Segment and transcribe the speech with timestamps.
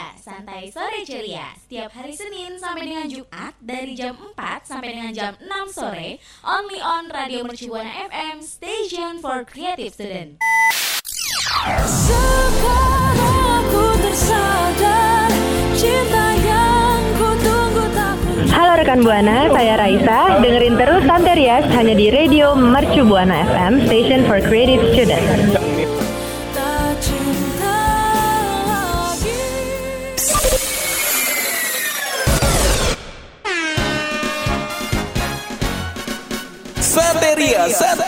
[0.00, 1.52] Ceria, santai sore ceria.
[1.60, 6.80] Setiap hari Senin sampai dengan Jumat dari jam 4 sampai dengan jam 6 sore, only
[6.80, 10.40] on Radio Mercubuana FM, station for creative student.
[11.84, 15.28] Sekarang aku tersadar
[15.76, 18.16] cinta yang ku tunggu tak
[18.48, 20.40] Halo rekan Buana, saya Raisa.
[20.40, 25.69] Dengerin terus Santerias hanya di Radio Mercu Buana FM, Station for Creative Students.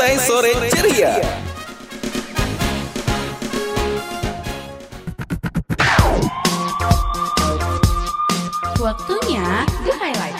[0.03, 1.15] Santai Sore Ceria.
[8.83, 9.47] Waktunya
[9.87, 10.39] The Highlight.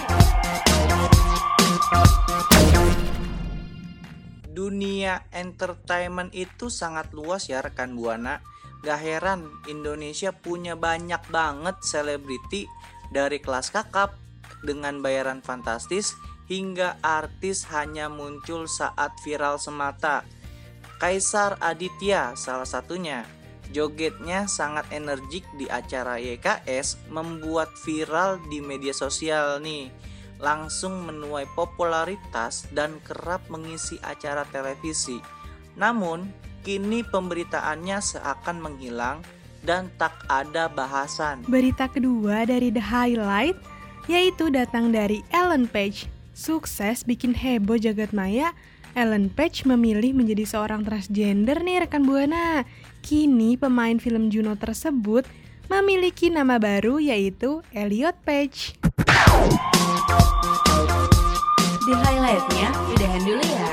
[4.51, 8.43] Dunia entertainment itu sangat luas ya rekan Buana.
[8.83, 12.67] Gak heran Indonesia punya banyak banget selebriti
[13.15, 14.19] dari kelas kakap
[14.67, 16.19] dengan bayaran fantastis
[16.53, 20.29] hingga artis hanya muncul saat viral semata.
[21.01, 23.25] Kaisar Aditya salah satunya.
[23.73, 29.89] Jogetnya sangat energik di acara YKS membuat viral di media sosial nih
[30.43, 35.23] langsung menuai popularitas dan kerap mengisi acara televisi.
[35.79, 36.29] Namun,
[36.67, 39.25] kini pemberitaannya seakan menghilang
[39.63, 41.47] dan tak ada bahasan.
[41.47, 43.57] Berita kedua dari The Highlight
[44.11, 46.22] yaitu datang dari Ellen Page.
[46.33, 48.57] Sukses bikin heboh jagat maya,
[48.97, 52.65] Ellen Page memilih menjadi seorang transgender nih rekan Buana.
[53.05, 55.29] Kini pemain film Juno tersebut
[55.69, 58.81] memiliki nama baru yaitu Elliot Page.
[61.85, 63.69] The Highlightnya udahan dulu ya.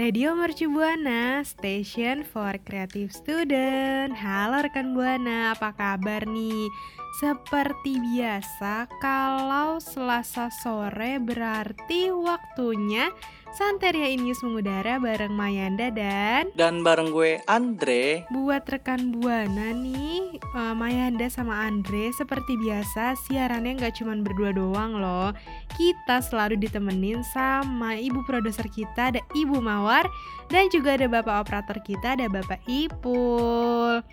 [0.00, 4.16] Radio Mercu Buana, Station for Creative Student.
[4.16, 6.72] Halo rekan Buana, apa kabar nih?
[7.18, 13.10] Seperti biasa, kalau Selasa sore berarti waktunya
[13.50, 20.74] Santeria News mengudara bareng Mayanda dan Dan bareng gue Andre, buat rekan Buana nih, eh,
[20.78, 25.34] Mayanda sama Andre seperti biasa siarannya nggak cuma berdua doang loh.
[25.74, 30.06] Kita selalu ditemenin sama ibu produser kita ada Ibu Mawar
[30.54, 34.06] dan juga ada bapak operator kita ada Bapak Ipul.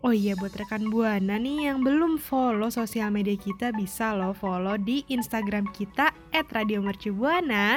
[0.00, 4.80] Oh iya buat rekan Buana nih yang belum follow sosial media kita bisa loh follow
[4.80, 7.76] di Instagram kita @radiomercubuana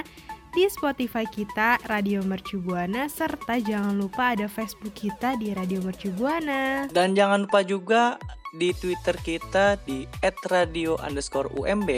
[0.55, 6.15] di Spotify kita Radio Mercu Buana serta jangan lupa ada Facebook kita di Radio Mercu
[6.15, 6.87] Buana.
[6.95, 8.15] dan jangan lupa juga
[8.55, 10.05] di Twitter kita di
[10.47, 11.89] @radio underscore UMB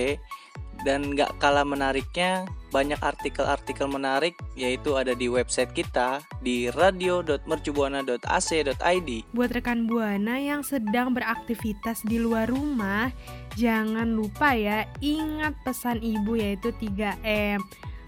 [0.86, 9.52] dan gak kalah menariknya banyak artikel-artikel menarik yaitu ada di website kita di radio.mercubuana.ac.id Buat
[9.58, 13.10] rekan Buana yang sedang beraktivitas di luar rumah,
[13.58, 17.58] jangan lupa ya ingat pesan ibu yaitu 3M.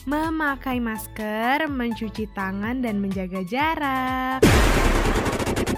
[0.07, 4.39] Memakai masker, mencuci tangan dan menjaga jarak.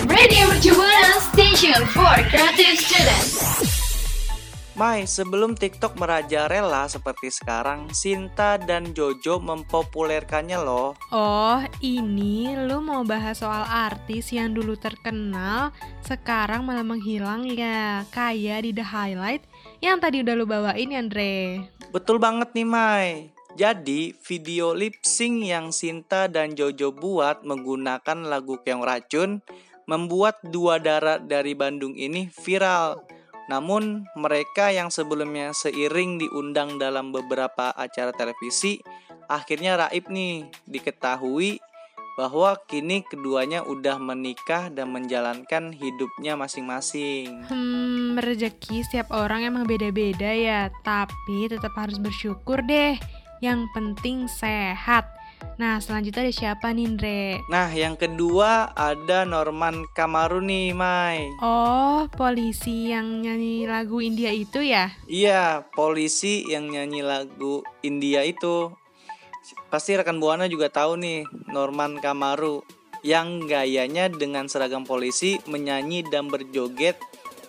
[0.06, 3.79] Radio Mercubuana, station for creative student.
[4.80, 10.96] Mai, sebelum TikTok merajalela seperti sekarang, Sinta dan Jojo mempopulerkannya loh.
[11.12, 15.76] Oh, ini lu mau bahas soal artis yang dulu terkenal,
[16.08, 18.08] sekarang malah menghilang ya.
[18.08, 19.44] Kayak di The Highlight
[19.84, 21.60] yang tadi udah lu bawain ya, Andre.
[21.92, 23.36] Betul banget nih Mai.
[23.60, 29.44] Jadi video lip sync yang Sinta dan Jojo buat menggunakan lagu Keong Racun
[29.92, 33.19] membuat dua darah dari Bandung ini viral.
[33.50, 38.78] Namun mereka yang sebelumnya seiring diundang dalam beberapa acara televisi
[39.26, 41.58] akhirnya raib nih diketahui
[42.20, 47.48] bahwa kini keduanya udah menikah dan menjalankan hidupnya masing-masing.
[47.48, 53.00] Hmm, rezeki setiap orang emang beda-beda ya, tapi tetap harus bersyukur deh.
[53.40, 55.08] Yang penting sehat.
[55.60, 57.20] Nah, selanjutnya ada siapa nih, Andre?
[57.52, 61.28] Nah, yang kedua ada Norman Kamaru nih, Mai.
[61.44, 64.96] Oh, polisi yang nyanyi lagu India itu ya?
[65.04, 68.72] Iya, polisi yang nyanyi lagu India itu.
[69.68, 72.64] Pasti rekan Buana juga tahu nih, Norman Kamaru
[73.04, 77.00] yang gayanya dengan seragam polisi menyanyi dan berjoget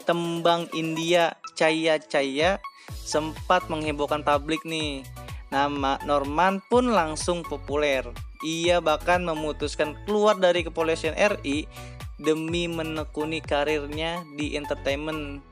[0.07, 2.63] tembang India Caya Caya
[3.03, 5.03] sempat menghebohkan publik nih.
[5.50, 8.06] Nama Norman pun langsung populer.
[8.47, 11.67] Ia bahkan memutuskan keluar dari kepolisian RI
[12.23, 15.43] demi menekuni karirnya di entertainment.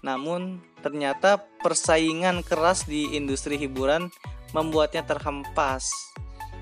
[0.00, 4.14] Namun ternyata persaingan keras di industri hiburan
[4.54, 5.90] membuatnya terhempas.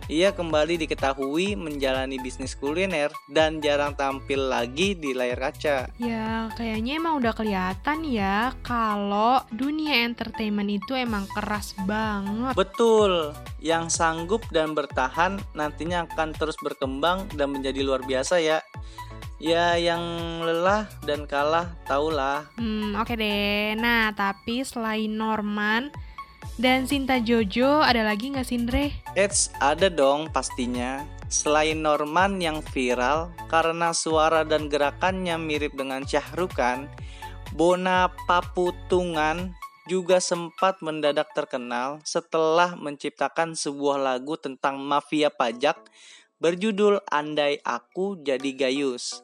[0.06, 5.91] Ia kembali diketahui menjalani bisnis kuliner dan jarang tampil lagi di layar kaca.
[5.99, 12.55] Ya, kayaknya emang udah kelihatan ya kalau dunia entertainment itu emang keras banget.
[12.55, 18.62] Betul, yang sanggup dan bertahan nantinya akan terus berkembang dan menjadi luar biasa ya.
[19.37, 20.00] Ya, yang
[20.41, 22.49] lelah dan kalah tahulah.
[22.56, 23.76] Hmm, oke deh.
[23.76, 25.93] Nah, tapi selain Norman
[26.56, 28.93] dan Sinta Jojo, ada lagi nggak Sindre?
[29.12, 31.05] Eits, ada dong pastinya.
[31.29, 36.88] Selain Norman yang viral karena suara dan gerakannya mirip dengan Syahrukan,
[37.53, 39.53] Bona Paputungan
[39.87, 45.79] juga sempat mendadak terkenal setelah menciptakan sebuah lagu tentang mafia pajak
[46.43, 49.23] berjudul Andai Aku Jadi Gayus.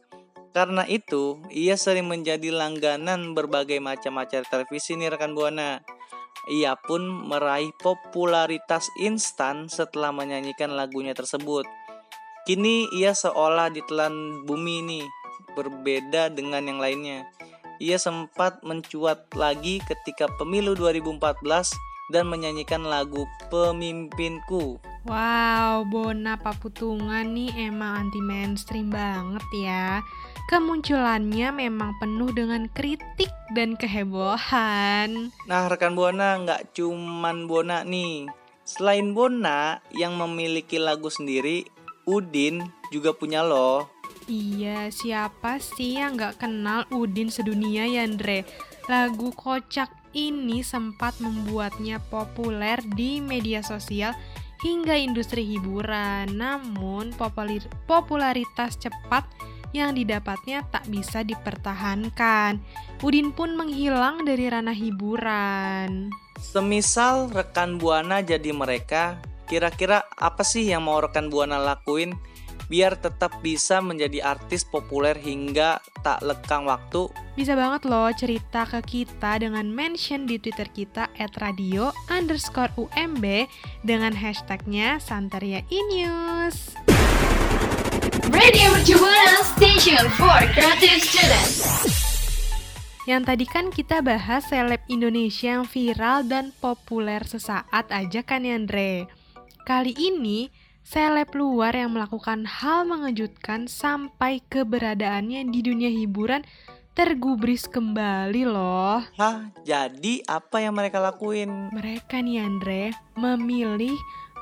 [0.52, 5.80] Karena itu, ia sering menjadi langganan berbagai macam acara televisi nih rekan Buana.
[6.50, 11.62] Ia pun meraih popularitas instan setelah menyanyikan lagunya tersebut.
[12.42, 15.00] Kini ia seolah ditelan bumi ini,
[15.54, 17.30] berbeda dengan yang lainnya.
[17.78, 21.42] Ia sempat mencuat lagi ketika pemilu 2014
[22.10, 24.91] dan menyanyikan lagu Pemimpinku.
[25.02, 29.98] Wow, Bona Paputungan nih emang anti mainstream banget ya.
[30.46, 35.34] Kemunculannya memang penuh dengan kritik dan kehebohan.
[35.50, 38.30] Nah, rekan Bona nggak cuman Bona nih.
[38.62, 41.66] Selain Bona yang memiliki lagu sendiri,
[42.06, 42.62] Udin
[42.94, 43.90] juga punya loh.
[44.30, 48.46] Iya, siapa sih yang nggak kenal Udin sedunia ya, Andre?
[48.86, 54.12] Lagu kocak ini sempat membuatnya populer di media sosial
[54.62, 56.38] hingga industri hiburan.
[56.38, 57.12] Namun,
[57.86, 59.26] popularitas cepat
[59.74, 62.60] yang didapatnya tak bisa dipertahankan.
[63.02, 66.12] Udin pun menghilang dari ranah hiburan.
[66.38, 69.18] Semisal rekan Buana jadi mereka,
[69.50, 72.14] kira-kira apa sih yang mau rekan Buana lakuin
[72.72, 77.12] biar tetap bisa menjadi artis populer hingga tak lekang waktu?
[77.36, 83.44] Bisa banget loh cerita ke kita dengan mention di Twitter kita at radio underscore UMB
[83.84, 86.72] dengan hashtagnya Santeria Inews.
[88.32, 91.60] Radio Mercubuana Station for Creative Students.
[93.04, 98.56] Yang tadi kan kita bahas seleb Indonesia yang viral dan populer sesaat aja kan ya
[98.56, 99.04] Andre.
[99.68, 100.48] Kali ini
[100.82, 106.42] seleb luar yang melakukan hal mengejutkan sampai keberadaannya di dunia hiburan
[106.92, 109.00] tergubris kembali loh.
[109.16, 111.72] Hah, jadi apa yang mereka lakuin?
[111.72, 113.96] Mereka nih Andre memilih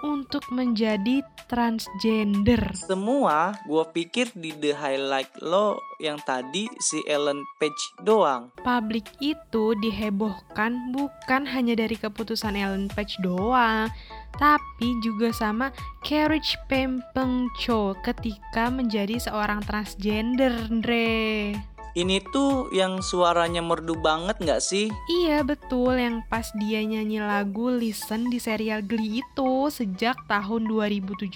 [0.04, 2.62] untuk menjadi transgender.
[2.76, 8.54] Semua gue pikir di the highlight lo yang tadi si Ellen Page doang.
[8.64, 13.92] Publik itu dihebohkan bukan hanya dari keputusan Ellen Page doang,
[14.38, 21.52] tapi juga sama Carriage Pempeng Cho ketika menjadi seorang transgender, Andre.
[21.98, 24.86] Ini tuh yang suaranya merdu banget nggak sih?
[25.22, 31.34] Iya betul yang pas dia nyanyi lagu Listen di serial Glee itu sejak tahun 2017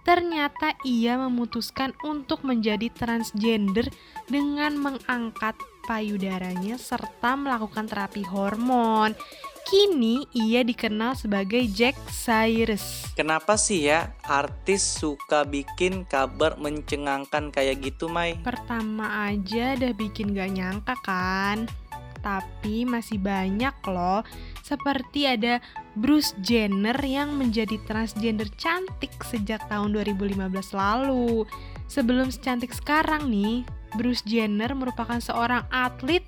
[0.00, 3.92] Ternyata ia memutuskan untuk menjadi transgender
[4.26, 9.12] dengan mengangkat payudaranya serta melakukan terapi hormon.
[9.70, 13.06] Kini ia dikenal sebagai Jack Cyrus.
[13.14, 18.34] Kenapa sih ya artis suka bikin kabar mencengangkan kayak gitu, Mai?
[18.42, 21.70] Pertama aja udah bikin gak nyangka kan?
[22.18, 24.20] Tapi masih banyak loh
[24.60, 25.62] Seperti ada
[25.96, 30.36] Bruce Jenner yang menjadi transgender cantik sejak tahun 2015
[30.76, 31.48] lalu
[31.88, 33.64] Sebelum secantik sekarang nih
[33.96, 36.22] Bruce Jenner merupakan seorang atlet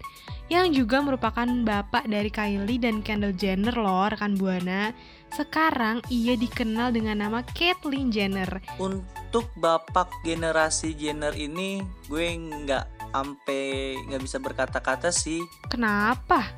[0.53, 4.93] yang juga merupakan bapak dari Kylie dan Kendall Jenner loh rekan Buana.
[5.33, 8.61] Sekarang ia dikenal dengan nama Caitlyn Jenner.
[8.77, 15.41] Untuk bapak generasi Jenner ini, gue nggak ampe nggak bisa berkata-kata sih.
[15.73, 16.53] Kenapa?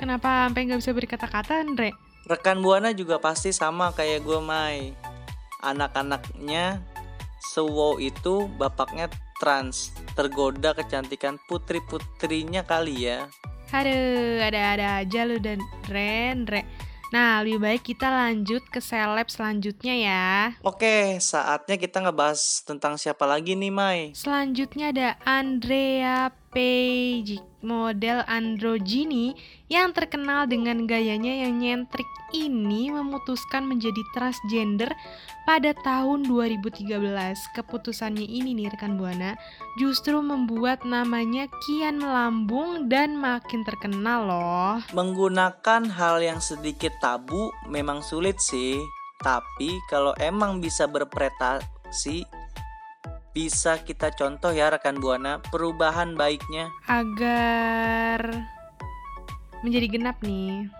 [0.00, 1.92] Kenapa sampai nggak bisa berkata-kata, Andre?
[2.24, 4.96] Rekan Buana juga pasti sama kayak gue, Mai.
[5.60, 6.80] Anak-anaknya
[7.52, 13.28] sewow itu bapaknya trans, tergoda kecantikan putri-putrinya kali ya.
[13.74, 15.58] Aduh, ada-ada aja lu dan
[15.90, 16.62] Ren, Re.
[17.14, 20.26] Nah, lebih baik kita lanjut ke seleb selanjutnya ya.
[20.66, 24.00] Oke, saatnya kita ngebahas tentang siapa lagi nih, Mai.
[24.14, 29.36] Selanjutnya ada Andrea Page, model androgyni
[29.68, 34.88] yang terkenal dengan gayanya yang nyentrik ini memutuskan menjadi transgender
[35.44, 36.88] pada tahun 2013.
[37.52, 39.36] Keputusannya ini nih rekan Buana
[39.76, 44.80] justru membuat namanya kian melambung dan makin terkenal loh.
[44.96, 48.80] Menggunakan hal yang sedikit tabu memang sulit sih.
[49.20, 52.24] Tapi kalau emang bisa berprestasi
[53.36, 56.72] bisa kita contoh ya rekan Buana perubahan baiknya.
[56.88, 58.32] Agar
[59.60, 60.72] menjadi genap nih.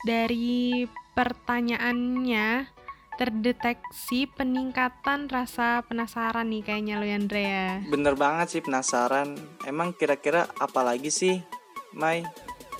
[0.00, 2.72] Dari pertanyaannya
[3.20, 7.68] terdeteksi peningkatan rasa penasaran nih kayaknya lo Yandre ya.
[7.84, 9.36] Bener banget sih penasaran.
[9.68, 11.44] Emang kira-kira apa lagi sih,
[11.92, 12.24] Mai?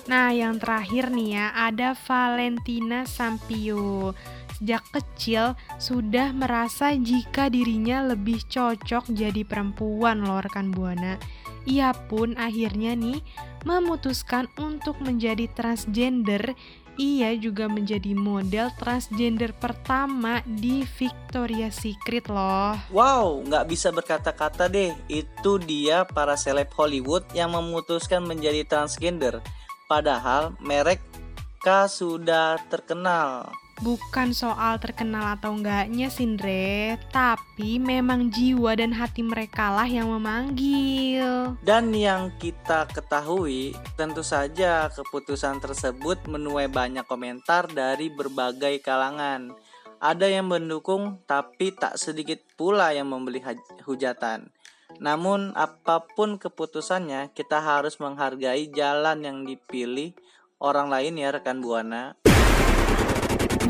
[0.09, 4.17] Nah, yang terakhir nih ya, ada Valentina Sampio.
[4.61, 11.17] Sejak kecil sudah merasa jika dirinya lebih cocok jadi perempuan loh rekan Buana.
[11.65, 13.25] Ia pun akhirnya nih
[13.65, 16.53] memutuskan untuk menjadi transgender.
[17.01, 22.77] Ia juga menjadi model transgender pertama di Victoria's Secret loh.
[22.93, 24.93] Wow, nggak bisa berkata-kata deh.
[25.09, 29.41] Itu dia para seleb Hollywood yang memutuskan menjadi transgender.
[29.89, 33.49] Padahal mereka sudah terkenal.
[33.81, 41.57] Bukan soal terkenal atau enggaknya Sindre, tapi memang jiwa dan hati mereka lah yang memanggil.
[41.65, 49.49] Dan yang kita ketahui, tentu saja keputusan tersebut menuai banyak komentar dari berbagai kalangan.
[49.97, 53.41] Ada yang mendukung, tapi tak sedikit pula yang membeli
[53.81, 54.53] hujatan.
[55.01, 60.13] Namun, apa pun keputusannya, kita harus menghargai jalan yang dipilih
[60.61, 62.21] orang lain ya rekan Buana.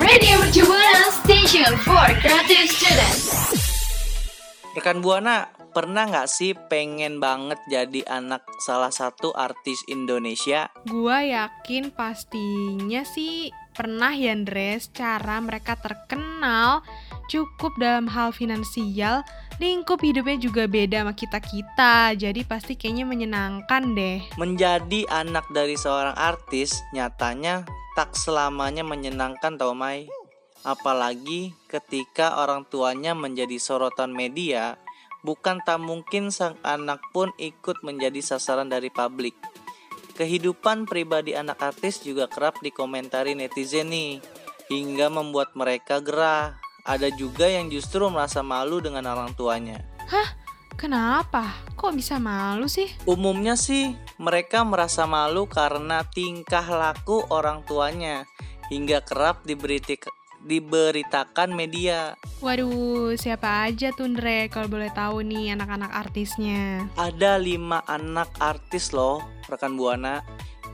[0.01, 3.22] Radio Mercu Buana Station for Creative Students.
[4.74, 5.46] Rekan Buana,
[5.77, 10.74] pernah nggak sih pengen banget jadi anak salah satu artis Indonesia?
[10.89, 16.81] Gua yakin pastinya sih pernah ya Andres cara mereka terkenal
[17.29, 19.22] cukup dalam hal finansial
[19.62, 26.17] lingkup hidupnya juga beda sama kita-kita jadi pasti kayaknya menyenangkan deh Menjadi anak dari seorang
[26.20, 27.63] artis nyatanya
[27.95, 30.07] tak selamanya menyenangkan tau Mai.
[30.62, 34.77] Apalagi ketika orang tuanya menjadi sorotan media,
[35.25, 39.33] bukan tak mungkin sang anak pun ikut menjadi sasaran dari publik.
[40.13, 44.21] Kehidupan pribadi anak artis juga kerap dikomentari netizen nih,
[44.69, 46.62] hingga membuat mereka gerah.
[46.86, 49.81] Ada juga yang justru merasa malu dengan orang tuanya.
[50.75, 58.23] Kenapa kok bisa malu sih Umumnya sih mereka merasa malu karena tingkah laku orang tuanya
[58.71, 60.07] hingga kerap diberitik-
[60.41, 62.17] diberitakan media.
[62.41, 68.89] waduh siapa aja tuh Ndre kalau boleh tahu nih anak-anak artisnya Ada lima anak artis
[68.89, 70.23] loh rekan Buana.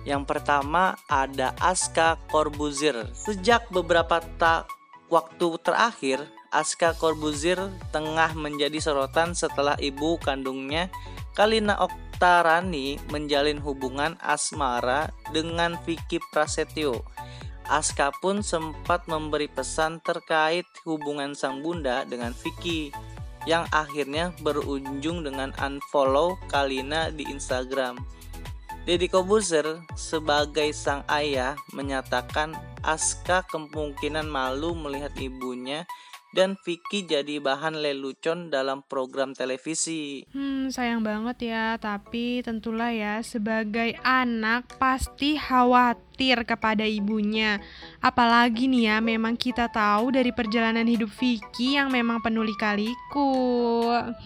[0.08, 3.12] Yang pertama ada Aska Corbuzier.
[3.12, 4.72] Sejak beberapa tak
[5.12, 7.60] waktu terakhir, Aska Corbuzier
[7.92, 10.88] tengah menjadi sorotan setelah ibu kandungnya
[11.38, 17.06] Kalina Oktarani menjalin hubungan asmara dengan Vicky Prasetyo.
[17.68, 22.90] Aska pun sempat memberi pesan terkait hubungan sang bunda dengan Vicky
[23.46, 28.00] yang akhirnya berujung dengan unfollow Kalina di Instagram.
[28.88, 32.56] Deddy Kobuzer sebagai sang ayah menyatakan
[32.88, 35.84] Aska kemungkinan malu melihat ibunya
[36.38, 40.22] dan Vicky jadi bahan lelucon dalam program televisi.
[40.30, 47.58] Hmm, sayang banget ya, tapi tentulah ya sebagai anak pasti khawatir kepada ibunya.
[48.06, 53.34] Apalagi nih ya, memang kita tahu dari perjalanan hidup Vicky yang memang penuh lika-liku.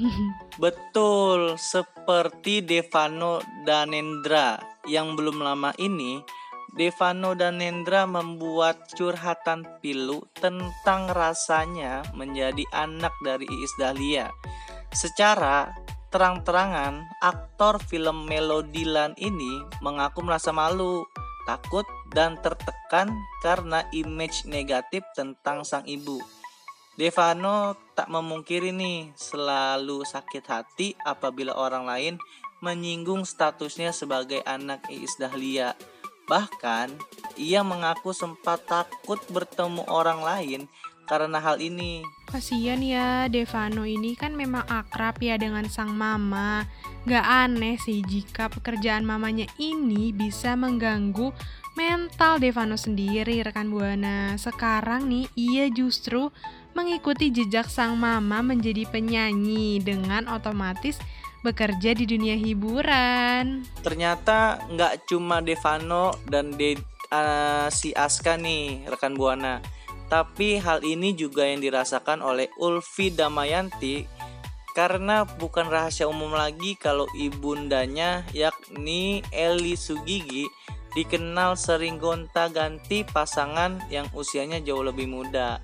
[0.59, 6.40] Betul, seperti Devano Danendra yang belum lama ini
[6.71, 14.31] Devano Danendra membuat curhatan pilu tentang rasanya menjadi anak dari Iis Dahlia.
[14.95, 15.67] Secara
[16.15, 21.03] terang-terangan, aktor film Melodilan ini mengaku merasa malu,
[21.43, 21.83] takut,
[22.15, 23.11] dan tertekan
[23.43, 26.19] karena image negatif tentang sang ibu.
[26.95, 32.15] Devano tak memungkiri nih selalu sakit hati apabila orang lain
[32.61, 35.73] menyinggung statusnya sebagai anak Iis Dahlia.
[36.31, 36.95] Bahkan,
[37.35, 40.71] ia mengaku sempat takut bertemu orang lain
[41.03, 42.07] karena hal ini.
[42.31, 46.63] Kasian ya, Devano ini kan memang akrab ya dengan sang mama.
[47.03, 51.35] Gak aneh sih jika pekerjaan mamanya ini bisa mengganggu
[51.75, 54.39] mental Devano sendiri, rekan Buana.
[54.39, 56.31] Sekarang nih, ia justru
[56.71, 60.95] mengikuti jejak sang mama menjadi penyanyi dengan otomatis
[61.41, 63.65] bekerja di dunia hiburan.
[63.81, 66.79] Ternyata nggak cuma Devano dan De-
[67.11, 69.59] eh, si Aska nih rekan Buana,
[70.07, 74.07] tapi hal ini juga yang dirasakan oleh Ulfi Damayanti
[74.71, 80.47] karena bukan rahasia umum lagi kalau ibundanya yakni Eli Sugigi
[80.91, 85.63] dikenal sering gonta-ganti pasangan yang usianya jauh lebih muda.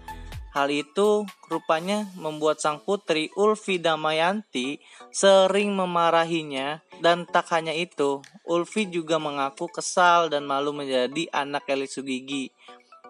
[0.56, 4.80] Hal itu rupanya membuat sang putri Ulfi Damayanti
[5.12, 11.92] sering memarahinya dan tak hanya itu, Ulfi juga mengaku kesal dan malu menjadi anak elit
[11.94, 12.50] Sugigi.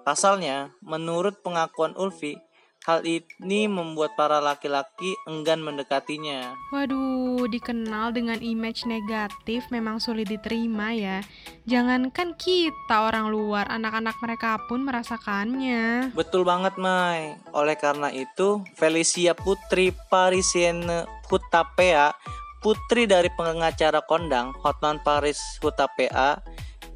[0.03, 2.39] Pasalnya, menurut pengakuan Ulfi,
[2.87, 6.55] hal ini membuat para laki-laki enggan mendekatinya.
[6.71, 11.19] Waduh, dikenal dengan image negatif memang sulit diterima ya.
[11.67, 16.15] Jangankan kita orang luar, anak-anak mereka pun merasakannya.
[16.15, 17.35] Betul banget, Mai.
[17.51, 22.15] Oleh karena itu, Felicia Putri Parisienne Hutapea,
[22.63, 26.39] putri dari pengacara kondang Hotman Paris Hutapea,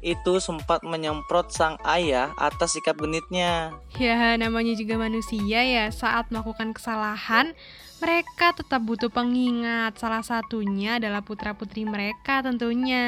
[0.02, 3.70] itu sempat menyemprot sang ayah atas sikap genitnya.
[3.96, 5.88] Ya, namanya juga manusia ya.
[5.94, 7.54] Saat melakukan kesalahan,
[8.02, 9.94] mereka tetap butuh pengingat.
[9.96, 13.06] Salah satunya adalah putra-putri mereka tentunya.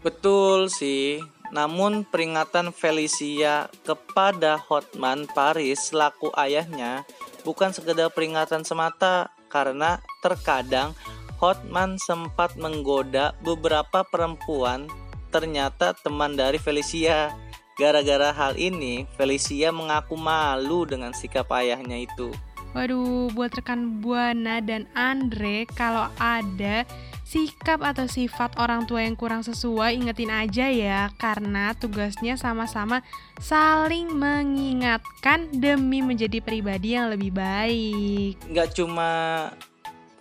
[0.00, 1.20] Betul sih.
[1.52, 7.04] Namun peringatan Felicia kepada Hotman Paris selaku ayahnya
[7.44, 10.96] bukan sekedar peringatan semata karena terkadang
[11.38, 14.88] Hotman sempat menggoda beberapa perempuan
[15.34, 17.34] ternyata teman dari Felicia.
[17.74, 22.30] Gara-gara hal ini, Felicia mengaku malu dengan sikap ayahnya itu.
[22.70, 26.86] Waduh, buat rekan Buana dan Andre, kalau ada
[27.26, 33.02] sikap atau sifat orang tua yang kurang sesuai, ingetin aja ya, karena tugasnya sama-sama
[33.42, 38.38] saling mengingatkan demi menjadi pribadi yang lebih baik.
[38.50, 39.10] Nggak cuma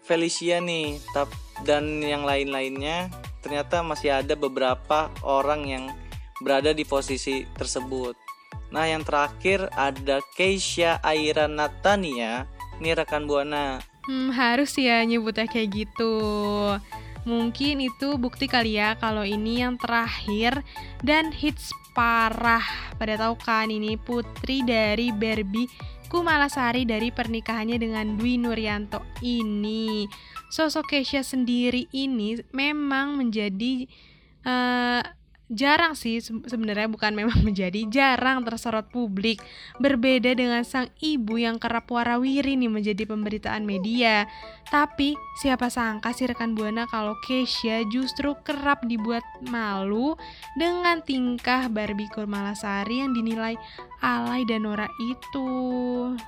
[0.03, 1.31] Felicia nih, tap
[1.63, 3.07] dan yang lain-lainnya,
[3.39, 5.85] ternyata masih ada beberapa orang yang
[6.43, 8.19] berada di posisi tersebut.
[8.73, 12.49] Nah, yang terakhir ada Keisha Aira Natania.
[12.81, 13.79] Ini rekan Buana.
[14.03, 16.15] Hmm, harus ya nyebutnya kayak gitu.
[17.23, 20.59] Mungkin itu bukti kali ya kalau ini yang terakhir
[20.99, 22.65] dan hits parah.
[22.99, 25.69] Pada tahu kan ini putri dari Barbie
[26.13, 30.05] Kumalasari dari pernikahannya dengan Dwi Nuryanto ini.
[30.53, 33.89] Sosok Keisha sendiri ini memang menjadi
[34.45, 35.01] uh,
[35.51, 39.43] jarang sih sebenarnya bukan memang menjadi jarang tersorot publik.
[39.79, 44.27] Berbeda dengan sang ibu yang kerap warawiri nih menjadi pemberitaan media.
[44.67, 50.15] Tapi siapa sangka sih rekan buana kalau Keisha justru kerap dibuat malu
[50.55, 53.59] dengan tingkah Barbie Kurmalasari yang dinilai
[54.01, 55.47] alay dan norak itu.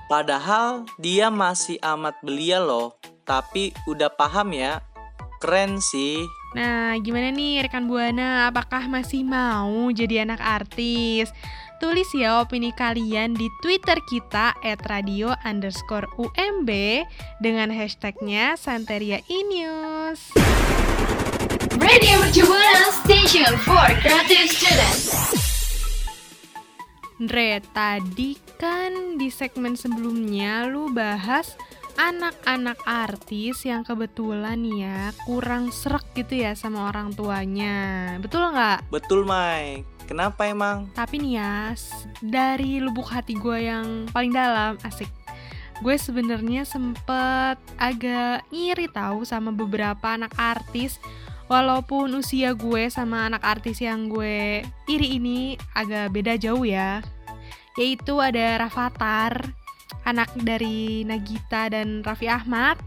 [0.06, 2.94] Padahal dia masih amat belia loh.
[3.26, 4.78] Tapi udah paham ya
[5.42, 6.24] keren sih
[6.56, 8.48] Nah, gimana nih rekan Buana?
[8.48, 11.28] Apakah masih mau jadi anak artis?
[11.76, 14.56] Tulis ya opini kalian di Twitter kita
[14.88, 17.04] @radio underscore UMB
[17.44, 20.32] dengan hashtagnya Santeria Inews.
[21.76, 25.04] Radio Mercu Buana Station for Creative Students.
[27.20, 31.52] Andre, tadi kan di segmen sebelumnya lu bahas
[31.96, 38.14] anak-anak artis yang kebetulan ya kurang serak gitu ya sama orang tuanya.
[38.20, 38.88] Betul nggak?
[38.92, 39.84] Betul, Mai.
[40.06, 40.86] Kenapa emang?
[40.94, 41.74] Tapi nih ya,
[42.22, 45.10] dari lubuk hati gue yang paling dalam, asik.
[45.82, 50.96] Gue sebenarnya sempet agak ngiri tahu sama beberapa anak artis
[51.46, 57.06] Walaupun usia gue sama anak artis yang gue iri ini agak beda jauh ya
[57.78, 59.54] Yaitu ada Rafathar
[60.06, 62.78] anak dari Nagita dan Raffi Ahmad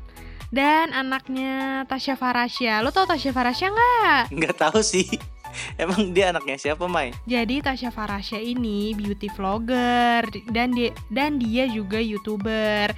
[0.49, 2.81] dan anaknya Tasya Farasya.
[2.81, 4.21] Lo tau Tasya Farasya nggak?
[4.33, 5.05] Nggak tahu sih.
[5.81, 7.13] Emang dia anaknya siapa, Mai?
[7.25, 12.93] Jadi Tasya Farasya ini beauty vlogger dan dia dan dia juga youtuber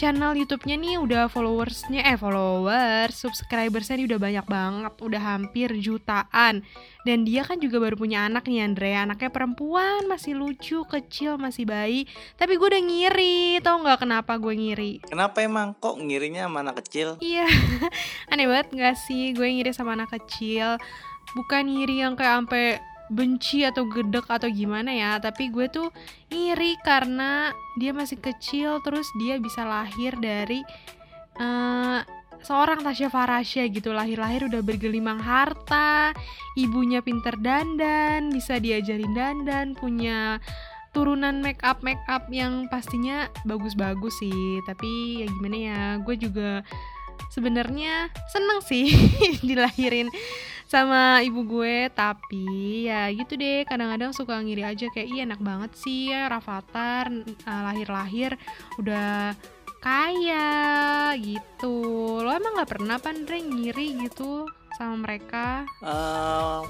[0.00, 6.64] channel YouTube-nya nih udah followersnya eh followers subscribersnya nih udah banyak banget udah hampir jutaan.
[7.04, 8.96] Dan dia kan juga baru punya anak nih Andre.
[8.96, 12.08] Anaknya perempuan masih lucu kecil masih bayi.
[12.40, 15.04] Tapi gue udah ngiri tau nggak kenapa gue ngiri?
[15.04, 15.76] Kenapa emang?
[15.76, 17.20] Kok ngirinya sama anak kecil?
[17.20, 17.44] Iya
[18.32, 20.80] aneh banget nggak sih gue ngiri sama anak kecil.
[21.36, 22.80] Bukan ngiri yang kayak sampai
[23.10, 25.90] benci atau gedek atau gimana ya tapi gue tuh
[26.30, 30.62] iri karena dia masih kecil terus dia bisa lahir dari
[31.42, 32.06] uh,
[32.44, 33.92] seorang Tasya Farasya gitu.
[33.92, 36.12] Lahir-lahir udah bergelimang harta
[36.56, 40.40] ibunya pinter dandan bisa diajarin dandan punya
[40.90, 44.60] turunan make up make up yang pastinya bagus-bagus sih.
[44.64, 46.50] Tapi ya gimana ya gue juga
[47.30, 48.90] sebenarnya seneng sih
[49.48, 50.10] dilahirin
[50.70, 55.74] sama ibu gue tapi ya gitu deh kadang-kadang suka ngiri aja kayak iya enak banget
[55.74, 57.10] sih ya Rafathar
[57.42, 58.38] uh, lahir-lahir
[58.78, 59.34] udah
[59.80, 61.74] kaya gitu.
[62.22, 65.64] Lo emang nggak pernah pandre ngiri gitu sama mereka?
[65.82, 66.62] Uh,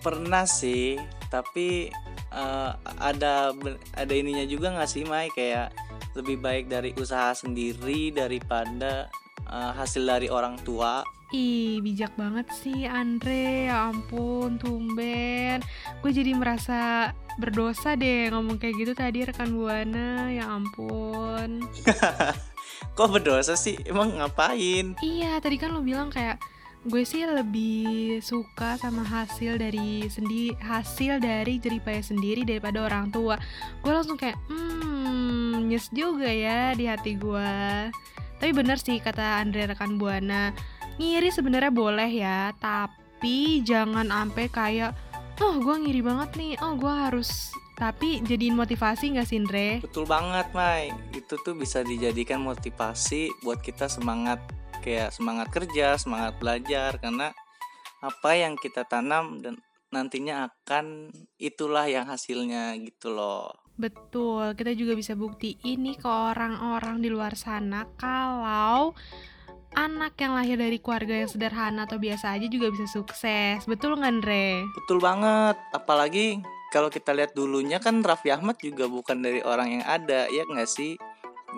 [0.00, 0.96] pernah sih
[1.28, 1.90] tapi
[2.30, 2.70] eh,
[3.02, 3.50] ada
[3.98, 5.34] ada ininya juga nggak sih Mai?
[5.34, 5.74] Kayak
[6.14, 9.10] lebih baik dari usaha sendiri daripada
[9.48, 13.66] eh, hasil dari orang tua Ih, bijak banget sih Andre.
[13.66, 15.66] Ya ampun, tumben.
[15.98, 17.10] Gue jadi merasa
[17.42, 20.30] berdosa deh ngomong kayak gitu tadi rekan Buana.
[20.30, 21.58] Ya ampun.
[22.94, 26.38] kok berdosa sih emang ngapain Iya, tadi kan lo bilang kayak
[26.84, 33.40] gue sih lebih suka sama hasil dari sendi hasil dari jeripaya sendiri daripada orang tua.
[33.80, 37.88] Gue langsung kayak, hmm, nyes juga ya di hati gue.
[38.38, 40.50] Tapi bener sih kata Andre rekan Buana,
[40.98, 44.92] ngiri sebenarnya boleh ya, tapi jangan sampai kayak,
[45.40, 49.82] oh gue ngiri banget nih, oh gue harus tapi jadiin motivasi gak sih Andre?
[49.82, 54.38] betul banget Mai itu tuh bisa dijadikan motivasi buat kita semangat
[54.80, 57.34] kayak semangat kerja semangat belajar karena
[57.98, 59.58] apa yang kita tanam dan
[59.90, 67.02] nantinya akan itulah yang hasilnya gitu loh Betul, kita juga bisa buktiin nih ke orang-orang
[67.02, 68.94] di luar sana kalau
[69.74, 73.66] anak yang lahir dari keluarga yang sederhana atau biasa aja juga bisa sukses.
[73.66, 74.62] Betul nggak, Andre?
[74.78, 76.38] Betul banget, apalagi
[76.70, 80.70] kalau kita lihat dulunya kan Raffi Ahmad juga bukan dari orang yang ada, ya nggak
[80.70, 80.94] sih?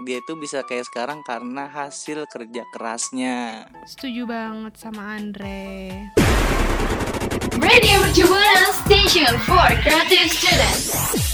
[0.09, 3.69] Dia itu bisa kayak sekarang karena hasil kerja kerasnya.
[3.89, 5.93] Setuju banget sama Andre.
[7.57, 11.26] Radio Mercu Buana Station for Creative Students.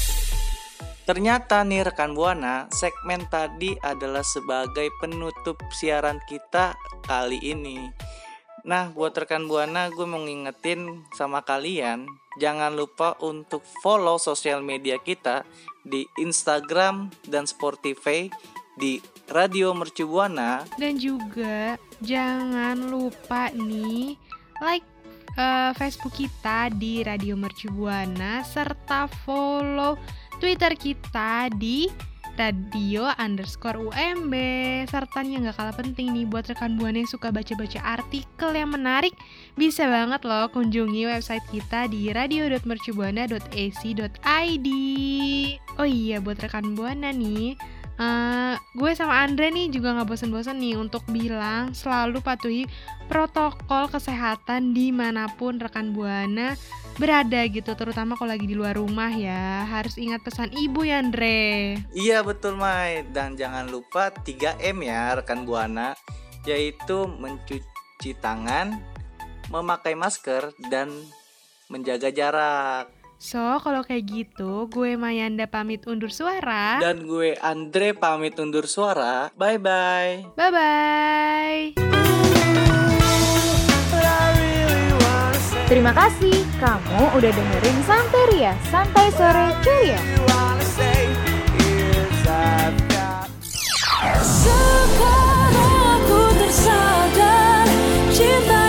[1.03, 7.91] Ternyata nih rekan Buana, segmen tadi adalah sebagai penutup siaran kita kali ini.
[8.63, 12.07] Nah, buat rekan Buana, gue mau ngingetin sama kalian,
[12.39, 15.43] jangan lupa untuk follow sosial media kita
[15.83, 18.31] di Instagram dan Spotify
[18.79, 20.63] di Radio Mercu Buana.
[20.79, 24.15] Dan juga jangan lupa nih
[24.63, 24.87] like
[25.35, 29.99] eh, Facebook kita di Radio Mercu Buana serta follow
[30.43, 31.87] Twitter kita di
[32.35, 34.35] radio underscore UMB
[34.91, 39.15] serta yang gak kalah penting nih buat rekan buana yang suka baca-baca artikel yang menarik.
[39.55, 44.69] Bisa banget loh kunjungi website kita di radio.mercubuana.ac.id
[45.79, 47.55] oh iya buat rekan buana nih
[47.99, 52.65] eh, gue sama Andre nih juga nggak bosan-bosan nih untuk bilang selalu patuhi
[53.11, 56.57] protokol kesehatan di mana pun rekan buana
[57.01, 59.65] berada gitu terutama kalau lagi di luar rumah ya.
[59.69, 61.81] Harus ingat pesan ibu ya Andre.
[61.97, 63.05] Iya betul Mai.
[63.13, 65.97] Dan jangan lupa 3M ya rekan Buana
[66.43, 68.83] yaitu mencuci tangan,
[69.49, 70.91] memakai masker dan
[71.71, 73.02] menjaga jarak.
[73.23, 79.31] So kalau kayak gitu gue Mayanda pamit undur suara Dan gue Andre pamit undur suara.
[79.39, 80.27] Bye bye.
[80.35, 81.63] bye bye
[85.73, 89.97] Terima kasih kamu udah dengerin Santeria, Santai Sore Ceria.
[94.21, 97.65] Sekarang aku tersadar
[98.13, 98.62] Cinta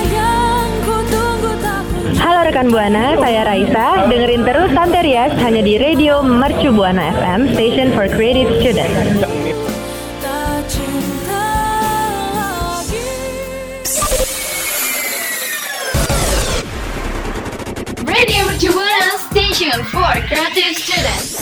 [2.43, 4.03] Rekan Buana, saya Raisa.
[4.11, 9.23] Dengerin terus Santerias hanya di Radio Mercu Buana FM, Station for Creative Students.
[18.03, 21.32] Radio Mercu Buana Station for Creative Students.